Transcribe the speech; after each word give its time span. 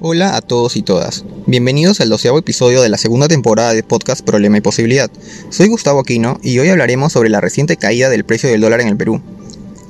Hola 0.00 0.36
a 0.36 0.42
todos 0.42 0.76
y 0.76 0.82
todas. 0.82 1.24
Bienvenidos 1.46 2.00
al 2.00 2.08
doceavo 2.08 2.38
episodio 2.38 2.80
de 2.80 2.88
la 2.88 2.98
segunda 2.98 3.26
temporada 3.26 3.72
de 3.72 3.82
podcast 3.82 4.24
Problema 4.24 4.56
y 4.56 4.60
Posibilidad. 4.60 5.10
Soy 5.50 5.66
Gustavo 5.66 5.98
Aquino 5.98 6.38
y 6.40 6.56
hoy 6.60 6.68
hablaremos 6.68 7.12
sobre 7.12 7.30
la 7.30 7.40
reciente 7.40 7.76
caída 7.76 8.08
del 8.08 8.22
precio 8.22 8.48
del 8.48 8.60
dólar 8.60 8.80
en 8.80 8.86
el 8.86 8.96
Perú. 8.96 9.20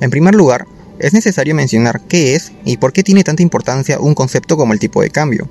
En 0.01 0.09
primer 0.09 0.33
lugar, 0.33 0.65
es 0.97 1.13
necesario 1.13 1.53
mencionar 1.53 2.01
qué 2.07 2.33
es 2.33 2.51
y 2.65 2.77
por 2.77 2.91
qué 2.91 3.03
tiene 3.03 3.23
tanta 3.23 3.43
importancia 3.43 3.99
un 3.99 4.15
concepto 4.15 4.57
como 4.57 4.73
el 4.73 4.79
tipo 4.79 5.03
de 5.03 5.11
cambio. 5.11 5.47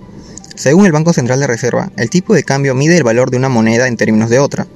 Según 0.57 0.87
el 0.87 0.93
Banco 0.93 1.13
Central 1.13 1.39
de 1.39 1.47
Reserva, 1.47 1.93
el 1.97 2.11
tipo 2.11 2.35
de 2.35 2.43
cambio 2.43 2.75
mide 2.75 2.97
el 2.97 3.05
valor 3.05 3.31
de 3.31 3.37
una 3.37 3.49
moneda 3.49 3.87
en 3.87 3.97
términos 3.97 4.29
de 4.29 4.41
otra. 4.41 4.67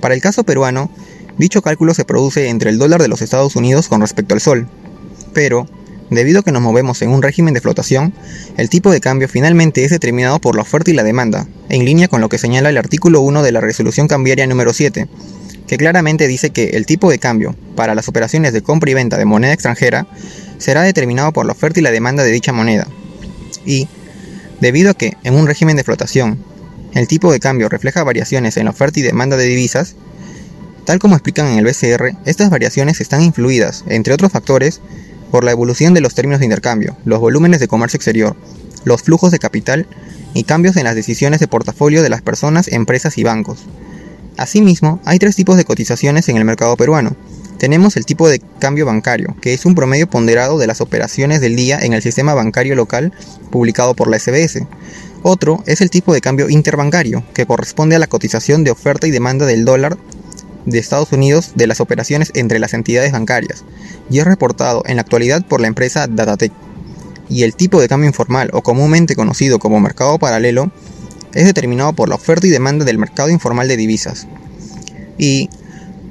Para 0.00 0.14
el 0.14 0.22
caso 0.22 0.42
peruano, 0.42 0.90
dicho 1.38 1.62
cálculo 1.62 1.94
se 1.94 2.04
produce 2.04 2.48
entre 2.48 2.70
el 2.70 2.78
dólar 2.78 3.00
de 3.00 3.06
los 3.06 3.22
Estados 3.22 3.54
Unidos 3.54 3.86
con 3.86 4.00
respecto 4.00 4.34
al 4.34 4.40
sol. 4.40 4.66
Pero, 5.32 5.68
Debido 6.10 6.40
a 6.40 6.42
que 6.42 6.52
nos 6.52 6.62
movemos 6.62 7.00
en 7.02 7.10
un 7.10 7.22
régimen 7.22 7.54
de 7.54 7.60
flotación, 7.60 8.12
el 8.56 8.68
tipo 8.68 8.90
de 8.90 9.00
cambio 9.00 9.28
finalmente 9.28 9.84
es 9.84 9.90
determinado 9.90 10.38
por 10.38 10.54
la 10.54 10.62
oferta 10.62 10.90
y 10.90 10.94
la 10.94 11.02
demanda, 11.02 11.46
en 11.70 11.84
línea 11.84 12.08
con 12.08 12.20
lo 12.20 12.28
que 12.28 12.38
señala 12.38 12.68
el 12.68 12.76
artículo 12.76 13.20
1 13.22 13.42
de 13.42 13.52
la 13.52 13.60
resolución 13.60 14.06
cambiaria 14.06 14.46
número 14.46 14.72
7, 14.74 15.08
que 15.66 15.78
claramente 15.78 16.28
dice 16.28 16.50
que 16.50 16.70
el 16.70 16.84
tipo 16.84 17.10
de 17.10 17.18
cambio 17.18 17.56
para 17.74 17.94
las 17.94 18.08
operaciones 18.08 18.52
de 18.52 18.62
compra 18.62 18.90
y 18.90 18.94
venta 18.94 19.16
de 19.16 19.24
moneda 19.24 19.54
extranjera 19.54 20.06
será 20.58 20.82
determinado 20.82 21.32
por 21.32 21.46
la 21.46 21.52
oferta 21.52 21.80
y 21.80 21.82
la 21.82 21.90
demanda 21.90 22.22
de 22.22 22.32
dicha 22.32 22.52
moneda. 22.52 22.86
Y, 23.64 23.88
debido 24.60 24.90
a 24.90 24.94
que 24.94 25.16
en 25.24 25.34
un 25.34 25.46
régimen 25.46 25.76
de 25.76 25.84
flotación, 25.84 26.38
el 26.92 27.08
tipo 27.08 27.32
de 27.32 27.40
cambio 27.40 27.68
refleja 27.68 28.04
variaciones 28.04 28.56
en 28.56 28.66
la 28.66 28.70
oferta 28.70 29.00
y 29.00 29.02
demanda 29.02 29.36
de 29.36 29.46
divisas, 29.46 29.96
tal 30.84 30.98
como 30.98 31.16
explican 31.16 31.46
en 31.46 31.58
el 31.58 31.64
BCR, 31.64 32.14
estas 32.26 32.50
variaciones 32.50 33.00
están 33.00 33.22
influidas, 33.22 33.84
entre 33.88 34.12
otros 34.12 34.30
factores, 34.30 34.80
por 35.30 35.44
la 35.44 35.52
evolución 35.52 35.94
de 35.94 36.00
los 36.00 36.14
términos 36.14 36.40
de 36.40 36.46
intercambio, 36.46 36.96
los 37.04 37.20
volúmenes 37.20 37.60
de 37.60 37.68
comercio 37.68 37.96
exterior, 37.96 38.36
los 38.84 39.02
flujos 39.02 39.30
de 39.30 39.38
capital 39.38 39.86
y 40.34 40.44
cambios 40.44 40.76
en 40.76 40.84
las 40.84 40.94
decisiones 40.94 41.40
de 41.40 41.48
portafolio 41.48 42.02
de 42.02 42.10
las 42.10 42.22
personas, 42.22 42.68
empresas 42.68 43.18
y 43.18 43.24
bancos. 43.24 43.64
Asimismo, 44.36 45.00
hay 45.04 45.18
tres 45.18 45.36
tipos 45.36 45.56
de 45.56 45.64
cotizaciones 45.64 46.28
en 46.28 46.36
el 46.36 46.44
mercado 46.44 46.76
peruano. 46.76 47.16
Tenemos 47.58 47.96
el 47.96 48.04
tipo 48.04 48.28
de 48.28 48.40
cambio 48.58 48.84
bancario, 48.84 49.36
que 49.40 49.54
es 49.54 49.64
un 49.64 49.76
promedio 49.76 50.10
ponderado 50.10 50.58
de 50.58 50.66
las 50.66 50.80
operaciones 50.80 51.40
del 51.40 51.54
día 51.54 51.78
en 51.78 51.92
el 51.92 52.02
sistema 52.02 52.34
bancario 52.34 52.74
local 52.74 53.12
publicado 53.50 53.94
por 53.94 54.08
la 54.08 54.18
SBS. 54.18 54.66
Otro 55.22 55.62
es 55.66 55.80
el 55.80 55.88
tipo 55.88 56.12
de 56.12 56.20
cambio 56.20 56.50
interbancario, 56.50 57.24
que 57.32 57.46
corresponde 57.46 57.96
a 57.96 58.00
la 58.00 58.08
cotización 58.08 58.64
de 58.64 58.72
oferta 58.72 59.06
y 59.06 59.12
demanda 59.12 59.46
del 59.46 59.64
dólar 59.64 59.96
de 60.66 60.78
Estados 60.78 61.12
Unidos 61.12 61.52
de 61.54 61.66
las 61.66 61.80
operaciones 61.80 62.30
entre 62.34 62.58
las 62.58 62.74
entidades 62.74 63.12
bancarias 63.12 63.64
y 64.10 64.18
es 64.18 64.24
reportado 64.24 64.82
en 64.86 64.96
la 64.96 65.02
actualidad 65.02 65.44
por 65.46 65.60
la 65.60 65.68
empresa 65.68 66.06
Datatec. 66.06 66.52
Y 67.28 67.42
el 67.42 67.54
tipo 67.54 67.80
de 67.80 67.88
cambio 67.88 68.08
informal 68.08 68.50
o 68.52 68.62
comúnmente 68.62 69.16
conocido 69.16 69.58
como 69.58 69.80
mercado 69.80 70.18
paralelo 70.18 70.70
es 71.32 71.44
determinado 71.44 71.92
por 71.92 72.08
la 72.08 72.14
oferta 72.14 72.46
y 72.46 72.50
demanda 72.50 72.84
del 72.84 72.98
mercado 72.98 73.30
informal 73.30 73.66
de 73.66 73.76
divisas. 73.76 74.26
¿Y 75.18 75.48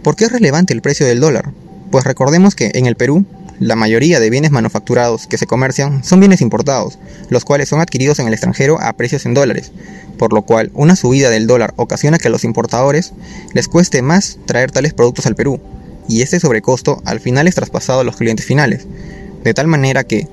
por 0.04 0.16
qué 0.16 0.26
es 0.26 0.32
relevante 0.32 0.74
el 0.74 0.82
precio 0.82 1.06
del 1.06 1.20
dólar? 1.20 1.52
Pues 1.92 2.04
recordemos 2.04 2.56
que 2.56 2.72
en 2.74 2.88
el 2.88 2.96
Perú 2.96 3.26
la 3.60 3.76
mayoría 3.76 4.20
de 4.20 4.30
bienes 4.30 4.52
manufacturados 4.52 5.28
que 5.28 5.38
se 5.38 5.48
comercian 5.48 6.04
son 6.04 6.20
bienes 6.20 6.42
importados, 6.42 7.00
los 7.30 7.46
cuales 7.46 7.70
son 7.70 7.80
adquiridos 7.80 8.20
en 8.20 8.28
el 8.28 8.34
extranjero 8.34 8.80
a 8.82 8.94
precios 8.94 9.26
en 9.26 9.34
dólares, 9.34 9.72
por 10.18 10.34
lo 10.34 10.42
cual 10.42 10.72
una 10.74 10.96
subida 10.96 11.30
del 11.30 11.48
dólar 11.48 11.74
ocasiona 11.78 12.18
que 12.18 12.28
a 12.28 12.32
los 12.32 12.44
importadores 12.44 13.14
les 13.54 13.68
cueste 13.68 14.02
más 14.02 14.38
traer 14.46 14.72
tales 14.72 14.94
productos 14.94 15.26
al 15.26 15.36
Perú, 15.36 15.60
y 16.08 16.22
este 16.22 16.40
sobrecosto 16.40 17.02
al 17.06 17.20
final 17.20 17.48
es 17.48 17.56
traspasado 17.56 18.02
a 18.02 18.04
los 18.04 18.18
clientes 18.18 18.46
finales, 18.46 18.88
de 19.44 19.54
tal 19.54 19.68
manera 19.68 20.04
que, 20.04 20.28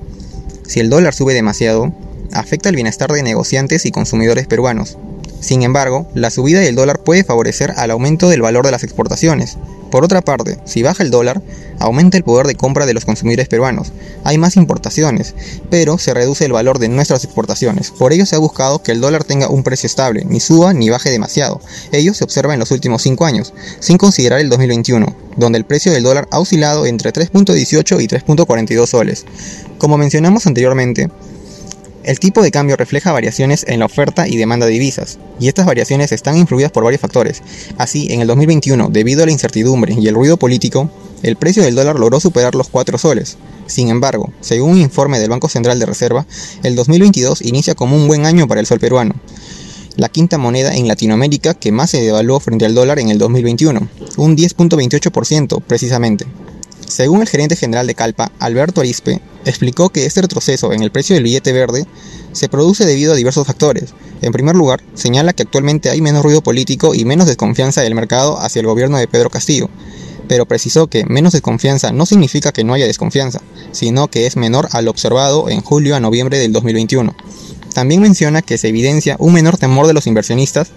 si 0.67 0.79
el 0.79 0.89
dólar 0.89 1.13
sube 1.13 1.33
demasiado, 1.33 1.93
afecta 2.33 2.69
el 2.69 2.75
bienestar 2.75 3.11
de 3.11 3.23
negociantes 3.23 3.85
y 3.85 3.91
consumidores 3.91 4.47
peruanos. 4.47 4.97
Sin 5.39 5.63
embargo, 5.63 6.09
la 6.13 6.29
subida 6.29 6.59
del 6.59 6.75
dólar 6.75 6.99
puede 6.99 7.23
favorecer 7.23 7.73
al 7.75 7.91
aumento 7.91 8.29
del 8.29 8.41
valor 8.41 8.65
de 8.65 8.71
las 8.71 8.83
exportaciones, 8.83 9.57
por 9.91 10.03
otra 10.03 10.21
parte, 10.21 10.57
si 10.65 10.81
baja 10.81 11.03
el 11.03 11.11
dólar, 11.11 11.41
aumenta 11.79 12.17
el 12.17 12.23
poder 12.23 12.47
de 12.47 12.55
compra 12.55 12.85
de 12.85 12.93
los 12.93 13.05
consumidores 13.05 13.47
peruanos. 13.47 13.91
Hay 14.23 14.37
más 14.37 14.55
importaciones, 14.55 15.35
pero 15.69 15.97
se 15.97 16.13
reduce 16.13 16.45
el 16.45 16.53
valor 16.53 16.79
de 16.79 16.87
nuestras 16.87 17.23
exportaciones. 17.23 17.91
Por 17.91 18.13
ello 18.13 18.25
se 18.25 18.35
ha 18.35 18.39
buscado 18.39 18.81
que 18.81 18.91
el 18.91 19.01
dólar 19.01 19.23
tenga 19.23 19.49
un 19.49 19.63
precio 19.63 19.87
estable, 19.87 20.25
ni 20.25 20.39
suba 20.39 20.73
ni 20.73 20.89
baje 20.89 21.09
demasiado. 21.09 21.59
Ello 21.91 22.13
se 22.13 22.23
observa 22.23 22.53
en 22.53 22.59
los 22.59 22.71
últimos 22.71 23.01
5 23.01 23.25
años, 23.25 23.53
sin 23.79 23.97
considerar 23.97 24.39
el 24.39 24.49
2021, 24.49 25.15
donde 25.37 25.57
el 25.57 25.65
precio 25.65 25.91
del 25.91 26.03
dólar 26.03 26.27
ha 26.31 26.39
oscilado 26.39 26.85
entre 26.85 27.11
3.18 27.11 28.01
y 28.01 28.07
3.42 28.07 28.87
soles. 28.87 29.25
Como 29.77 29.97
mencionamos 29.97 30.47
anteriormente, 30.47 31.09
el 32.03 32.19
tipo 32.19 32.41
de 32.41 32.51
cambio 32.51 32.75
refleja 32.75 33.11
variaciones 33.11 33.65
en 33.67 33.79
la 33.79 33.85
oferta 33.85 34.27
y 34.27 34.37
demanda 34.37 34.65
de 34.65 34.73
divisas, 34.73 35.19
y 35.39 35.47
estas 35.47 35.65
variaciones 35.65 36.11
están 36.11 36.37
influidas 36.37 36.71
por 36.71 36.83
varios 36.83 37.01
factores. 37.01 37.41
Así, 37.77 38.07
en 38.11 38.21
el 38.21 38.27
2021, 38.27 38.89
debido 38.89 39.23
a 39.23 39.25
la 39.25 39.31
incertidumbre 39.31 39.93
y 39.93 40.07
el 40.07 40.15
ruido 40.15 40.37
político, 40.37 40.89
el 41.23 41.35
precio 41.35 41.63
del 41.63 41.75
dólar 41.75 41.99
logró 41.99 42.19
superar 42.19 42.55
los 42.55 42.69
4 42.69 42.97
soles. 42.97 43.37
Sin 43.67 43.89
embargo, 43.89 44.33
según 44.41 44.71
un 44.71 44.77
informe 44.79 45.19
del 45.19 45.29
Banco 45.29 45.47
Central 45.47 45.79
de 45.79 45.85
Reserva, 45.85 46.25
el 46.63 46.75
2022 46.75 47.41
inicia 47.43 47.75
como 47.75 47.95
un 47.95 48.07
buen 48.07 48.25
año 48.25 48.47
para 48.47 48.59
el 48.59 48.65
sol 48.65 48.79
peruano, 48.79 49.15
la 49.97 50.09
quinta 50.09 50.37
moneda 50.37 50.75
en 50.75 50.87
Latinoamérica 50.87 51.53
que 51.53 51.71
más 51.71 51.89
se 51.91 52.01
devaluó 52.01 52.39
frente 52.39 52.65
al 52.65 52.73
dólar 52.73 52.99
en 52.99 53.09
el 53.09 53.17
2021, 53.17 53.87
un 54.17 54.37
10.28% 54.37 55.61
precisamente. 55.61 56.25
Según 56.91 57.21
el 57.21 57.29
gerente 57.29 57.55
general 57.55 57.87
de 57.87 57.95
Calpa, 57.95 58.33
Alberto 58.37 58.81
Arispe, 58.81 59.21
explicó 59.45 59.91
que 59.91 60.05
este 60.05 60.23
retroceso 60.23 60.73
en 60.73 60.83
el 60.83 60.91
precio 60.91 61.15
del 61.15 61.23
billete 61.23 61.53
verde 61.53 61.87
se 62.33 62.49
produce 62.49 62.85
debido 62.85 63.13
a 63.13 63.15
diversos 63.15 63.47
factores. 63.47 63.93
En 64.21 64.33
primer 64.33 64.57
lugar, 64.57 64.83
señala 64.93 65.31
que 65.31 65.43
actualmente 65.43 65.89
hay 65.89 66.01
menos 66.01 66.21
ruido 66.21 66.43
político 66.43 66.93
y 66.93 67.05
menos 67.05 67.27
desconfianza 67.27 67.79
del 67.79 67.95
mercado 67.95 68.37
hacia 68.41 68.59
el 68.59 68.65
gobierno 68.65 68.97
de 68.97 69.07
Pedro 69.07 69.29
Castillo, 69.29 69.69
pero 70.27 70.45
precisó 70.45 70.87
que 70.87 71.05
menos 71.05 71.31
desconfianza 71.31 71.93
no 71.93 72.05
significa 72.05 72.51
que 72.51 72.65
no 72.65 72.73
haya 72.73 72.87
desconfianza, 72.87 73.41
sino 73.71 74.09
que 74.09 74.25
es 74.25 74.35
menor 74.35 74.67
al 74.73 74.89
observado 74.89 75.49
en 75.49 75.61
julio 75.61 75.95
a 75.95 76.01
noviembre 76.01 76.39
del 76.39 76.51
2021. 76.51 77.15
También 77.73 78.01
menciona 78.01 78.41
que 78.41 78.57
se 78.57 78.67
evidencia 78.67 79.15
un 79.17 79.31
menor 79.31 79.57
temor 79.57 79.87
de 79.87 79.93
los 79.93 80.07
inversionistas 80.07 80.71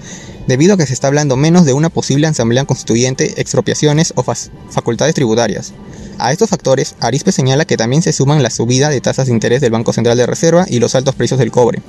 debido 0.47 0.75
a 0.75 0.77
que 0.77 0.87
se 0.87 0.93
está 0.93 1.09
hablando 1.09 1.37
menos 1.37 1.65
de 1.65 1.73
una 1.73 1.89
posible 1.89 2.29
asamblea 2.29 2.67
constituyente, 2.67 3.41
expropiaciones 3.41 4.13
o 4.15 4.23
facultades 4.71 5.17
tributarias. 5.17 5.73
A 6.19 6.33
estos 6.33 6.51
factores, 6.51 6.95
Arispe 7.01 7.33
señala 7.33 7.65
que 7.65 7.77
también 7.77 8.03
se 8.03 8.13
suman 8.13 8.43
la 8.43 8.51
subida 8.51 8.89
de 8.89 9.01
tasas 9.01 9.27
de 9.27 9.33
interés 9.33 9.61
del 9.61 9.73
Banco 9.73 9.93
Central 9.93 10.17
de 10.17 10.27
Reserva 10.27 10.67
y 10.69 10.79
los 10.79 10.95
altos 10.95 11.15
precios 11.15 11.39
del 11.41 11.51
cobre. 11.51 11.83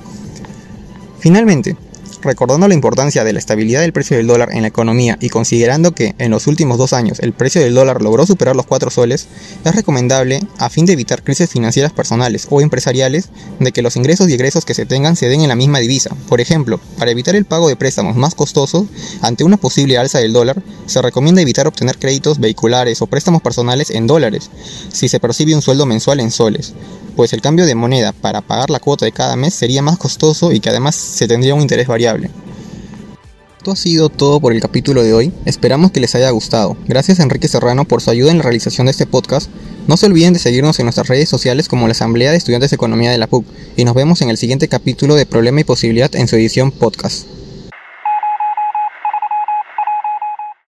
Finalmente, 1.18 1.76
Recordando 2.26 2.66
la 2.66 2.74
importancia 2.74 3.22
de 3.22 3.32
la 3.32 3.38
estabilidad 3.38 3.82
del 3.82 3.92
precio 3.92 4.16
del 4.16 4.26
dólar 4.26 4.48
en 4.50 4.62
la 4.62 4.68
economía 4.68 5.16
y 5.20 5.28
considerando 5.28 5.92
que 5.92 6.16
en 6.18 6.32
los 6.32 6.48
últimos 6.48 6.76
dos 6.76 6.92
años 6.92 7.20
el 7.20 7.32
precio 7.32 7.60
del 7.60 7.76
dólar 7.76 8.02
logró 8.02 8.26
superar 8.26 8.56
los 8.56 8.66
4 8.66 8.90
soles, 8.90 9.28
es 9.64 9.74
recomendable, 9.76 10.40
a 10.58 10.68
fin 10.68 10.86
de 10.86 10.94
evitar 10.94 11.22
crisis 11.22 11.48
financieras 11.48 11.92
personales 11.92 12.48
o 12.50 12.60
empresariales, 12.60 13.28
de 13.60 13.70
que 13.70 13.80
los 13.80 13.94
ingresos 13.94 14.28
y 14.28 14.34
egresos 14.34 14.64
que 14.64 14.74
se 14.74 14.86
tengan 14.86 15.14
se 15.14 15.28
den 15.28 15.42
en 15.42 15.48
la 15.48 15.54
misma 15.54 15.78
divisa. 15.78 16.16
Por 16.28 16.40
ejemplo, 16.40 16.80
para 16.98 17.12
evitar 17.12 17.36
el 17.36 17.44
pago 17.44 17.68
de 17.68 17.76
préstamos 17.76 18.16
más 18.16 18.34
costosos 18.34 18.86
ante 19.20 19.44
una 19.44 19.56
posible 19.56 19.96
alza 19.96 20.18
del 20.18 20.32
dólar, 20.32 20.60
se 20.86 21.00
recomienda 21.02 21.42
evitar 21.42 21.68
obtener 21.68 21.96
créditos 21.96 22.40
vehiculares 22.40 23.02
o 23.02 23.06
préstamos 23.06 23.40
personales 23.40 23.90
en 23.90 24.08
dólares, 24.08 24.50
si 24.90 25.06
se 25.08 25.20
percibe 25.20 25.54
un 25.54 25.62
sueldo 25.62 25.86
mensual 25.86 26.18
en 26.18 26.32
soles 26.32 26.74
pues 27.16 27.32
el 27.32 27.40
cambio 27.40 27.66
de 27.66 27.74
moneda 27.74 28.12
para 28.12 28.42
pagar 28.42 28.70
la 28.70 28.78
cuota 28.78 29.06
de 29.06 29.12
cada 29.12 29.34
mes 29.36 29.54
sería 29.54 29.82
más 29.82 29.96
costoso 29.96 30.52
y 30.52 30.60
que 30.60 30.68
además 30.68 30.94
se 30.94 31.26
tendría 31.26 31.54
un 31.54 31.62
interés 31.62 31.88
variable. 31.88 32.30
Esto 33.56 33.72
ha 33.72 33.76
sido 33.76 34.10
todo 34.10 34.38
por 34.38 34.52
el 34.52 34.60
capítulo 34.60 35.02
de 35.02 35.12
hoy, 35.12 35.32
esperamos 35.44 35.90
que 35.90 35.98
les 35.98 36.14
haya 36.14 36.30
gustado. 36.30 36.76
Gracias 36.86 37.18
Enrique 37.18 37.48
Serrano 37.48 37.84
por 37.84 38.00
su 38.00 38.10
ayuda 38.10 38.30
en 38.30 38.36
la 38.36 38.44
realización 38.44 38.86
de 38.86 38.92
este 38.92 39.06
podcast. 39.06 39.50
No 39.88 39.96
se 39.96 40.06
olviden 40.06 40.34
de 40.34 40.38
seguirnos 40.38 40.78
en 40.78 40.86
nuestras 40.86 41.08
redes 41.08 41.28
sociales 41.28 41.68
como 41.68 41.86
la 41.88 41.92
Asamblea 41.92 42.30
de 42.30 42.36
Estudiantes 42.36 42.70
de 42.70 42.76
Economía 42.76 43.10
de 43.10 43.18
la 43.18 43.26
PUC 43.26 43.44
y 43.76 43.84
nos 43.84 43.94
vemos 43.94 44.20
en 44.20 44.30
el 44.30 44.36
siguiente 44.36 44.68
capítulo 44.68 45.14
de 45.14 45.26
Problema 45.26 45.60
y 45.60 45.64
Posibilidad 45.64 46.14
en 46.14 46.28
su 46.28 46.36
edición 46.36 46.70
podcast. 46.70 47.35